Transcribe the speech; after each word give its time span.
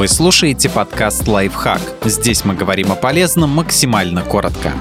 Вы 0.00 0.08
слушаете 0.08 0.70
подкаст 0.70 1.28
«Лайфхак». 1.28 1.82
Здесь 2.06 2.46
мы 2.46 2.54
говорим 2.54 2.90
о 2.90 2.94
полезном 2.94 3.50
максимально 3.50 4.22
коротко. 4.22 4.72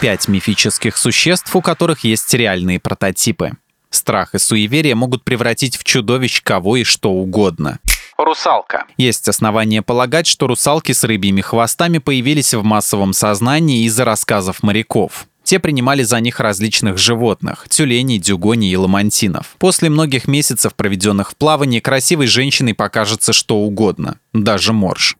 Пять 0.00 0.26
мифических 0.26 0.96
существ, 0.96 1.54
у 1.54 1.60
которых 1.60 2.02
есть 2.02 2.32
реальные 2.32 2.80
прототипы. 2.80 3.58
Страх 3.90 4.34
и 4.34 4.38
суеверие 4.38 4.94
могут 4.94 5.22
превратить 5.22 5.76
в 5.76 5.84
чудовищ 5.84 6.40
кого 6.40 6.76
и 6.76 6.84
что 6.84 7.10
угодно. 7.10 7.78
Русалка. 8.16 8.86
Есть 8.96 9.28
основания 9.28 9.82
полагать, 9.82 10.26
что 10.26 10.46
русалки 10.46 10.92
с 10.92 11.04
рыбьими 11.04 11.42
хвостами 11.42 11.98
появились 11.98 12.54
в 12.54 12.62
массовом 12.62 13.12
сознании 13.12 13.84
из-за 13.84 14.06
рассказов 14.06 14.62
моряков. 14.62 15.26
Те 15.50 15.58
принимали 15.58 16.04
за 16.04 16.20
них 16.20 16.38
различных 16.38 16.96
животных– 16.96 17.66
тюленей, 17.68 18.20
дюгоней 18.20 18.70
и 18.70 18.76
ламантинов. 18.76 19.56
После 19.58 19.90
многих 19.90 20.28
месяцев, 20.28 20.76
проведенных 20.76 21.32
в 21.32 21.34
плавании, 21.34 21.80
красивой 21.80 22.28
женщиной 22.28 22.72
покажется 22.72 23.32
что 23.32 23.56
угодно, 23.56 24.20
даже 24.32 24.72
морж. 24.72 25.16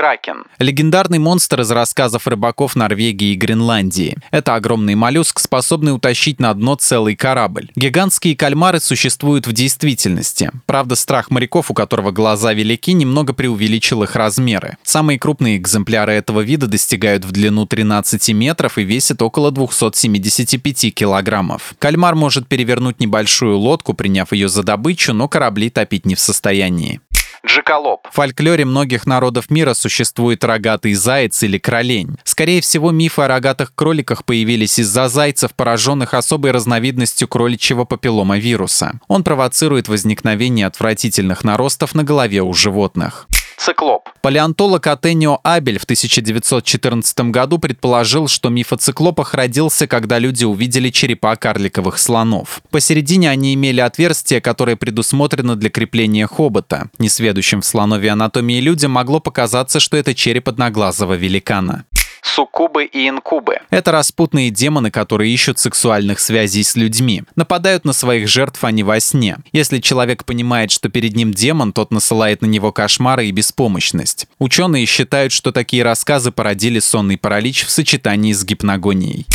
Кракен. 0.00 0.44
Легендарный 0.58 1.18
монстр 1.18 1.60
из 1.60 1.70
рассказов 1.70 2.26
рыбаков 2.26 2.74
Норвегии 2.74 3.34
и 3.34 3.36
Гренландии. 3.36 4.16
Это 4.30 4.54
огромный 4.54 4.94
моллюск, 4.94 5.38
способный 5.40 5.94
утащить 5.94 6.40
на 6.40 6.54
дно 6.54 6.76
целый 6.76 7.16
корабль. 7.16 7.70
Гигантские 7.76 8.34
кальмары 8.34 8.80
существуют 8.80 9.46
в 9.46 9.52
действительности. 9.52 10.52
Правда, 10.64 10.96
страх 10.96 11.30
моряков, 11.30 11.70
у 11.70 11.74
которого 11.74 12.12
глаза 12.12 12.54
велики, 12.54 12.94
немного 12.94 13.34
преувеличил 13.34 14.02
их 14.02 14.16
размеры. 14.16 14.78
Самые 14.84 15.18
крупные 15.18 15.58
экземпляры 15.58 16.14
этого 16.14 16.40
вида 16.40 16.66
достигают 16.66 17.26
в 17.26 17.32
длину 17.32 17.66
13 17.66 18.30
метров 18.30 18.78
и 18.78 18.84
весят 18.84 19.20
около 19.20 19.50
275 19.50 20.94
килограммов. 20.94 21.74
Кальмар 21.78 22.14
может 22.14 22.48
перевернуть 22.48 23.00
небольшую 23.00 23.58
лодку, 23.58 23.92
приняв 23.92 24.32
ее 24.32 24.48
за 24.48 24.62
добычу, 24.62 25.12
но 25.12 25.28
корабли 25.28 25.68
топить 25.68 26.06
не 26.06 26.14
в 26.14 26.20
состоянии. 26.20 27.02
Джеколоп. 27.46 28.06
В 28.10 28.14
фольклоре 28.14 28.64
многих 28.64 29.06
народов 29.06 29.50
мира 29.50 29.74
существует 29.74 30.44
рогатый 30.44 30.94
заяц 30.94 31.42
или 31.42 31.58
кролень. 31.58 32.16
Скорее 32.24 32.60
всего, 32.60 32.90
мифы 32.90 33.22
о 33.22 33.28
рогатых 33.28 33.74
кроликах 33.74 34.24
появились 34.24 34.78
из-за 34.78 35.08
зайцев, 35.08 35.54
пораженных 35.54 36.14
особой 36.14 36.50
разновидностью 36.50 37.28
кроличьего 37.28 37.84
папилломавируса. 37.84 39.00
Он 39.08 39.24
провоцирует 39.24 39.88
возникновение 39.88 40.66
отвратительных 40.66 41.44
наростов 41.44 41.94
на 41.94 42.04
голове 42.04 42.42
у 42.42 42.52
животных 42.52 43.26
циклоп. 43.60 44.08
Палеонтолог 44.22 44.86
Атенио 44.86 45.38
Абель 45.42 45.78
в 45.78 45.84
1914 45.84 47.20
году 47.30 47.58
предположил, 47.58 48.28
что 48.28 48.48
миф 48.48 48.72
о 48.72 48.76
циклопах 48.76 49.34
родился, 49.34 49.86
когда 49.86 50.18
люди 50.18 50.44
увидели 50.44 50.90
черепа 50.90 51.36
карликовых 51.36 51.98
слонов. 51.98 52.62
Посередине 52.70 53.30
они 53.30 53.54
имели 53.54 53.80
отверстие, 53.80 54.40
которое 54.40 54.76
предусмотрено 54.76 55.56
для 55.56 55.70
крепления 55.70 56.26
хобота. 56.26 56.88
Несведущим 56.98 57.60
в 57.60 57.66
слоновой 57.66 58.08
анатомии 58.08 58.60
людям 58.60 58.92
могло 58.92 59.20
показаться, 59.20 59.80
что 59.80 59.96
это 59.96 60.14
череп 60.14 60.48
одноглазого 60.48 61.14
великана 61.14 61.84
суккубы 62.30 62.84
и 62.84 63.08
инкубы. 63.08 63.58
Это 63.70 63.92
распутные 63.92 64.50
демоны, 64.50 64.90
которые 64.90 65.32
ищут 65.32 65.58
сексуальных 65.58 66.20
связей 66.20 66.62
с 66.62 66.76
людьми. 66.76 67.24
Нападают 67.36 67.84
на 67.84 67.92
своих 67.92 68.28
жертв 68.28 68.62
они 68.64 68.82
во 68.82 69.00
сне. 69.00 69.38
Если 69.52 69.78
человек 69.78 70.24
понимает, 70.24 70.70
что 70.70 70.88
перед 70.88 71.16
ним 71.16 71.32
демон, 71.32 71.72
тот 71.72 71.90
насылает 71.90 72.42
на 72.42 72.46
него 72.46 72.72
кошмары 72.72 73.26
и 73.26 73.32
беспомощность. 73.32 74.26
Ученые 74.38 74.86
считают, 74.86 75.32
что 75.32 75.52
такие 75.52 75.82
рассказы 75.82 76.30
породили 76.30 76.78
сонный 76.78 77.18
паралич 77.18 77.64
в 77.64 77.70
сочетании 77.70 78.32
с 78.32 78.44
гипногонией. 78.44 79.26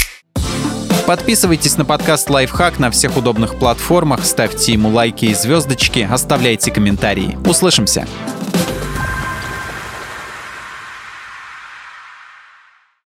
Подписывайтесь 1.06 1.78
на 1.78 1.86
подкаст 1.86 2.32
«Лайфхак» 2.32 2.80
на 2.80 2.90
всех 2.90 3.16
удобных 3.16 3.60
платформах, 3.60 4.26
ставьте 4.26 4.74
ему 4.74 4.90
лайки 4.90 5.26
и 5.26 5.36
звездочки, 5.36 6.08
оставляйте 6.10 6.72
комментарии. 6.72 7.38
Услышимся! 7.46 8.08